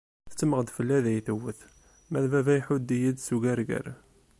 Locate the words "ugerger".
3.35-3.87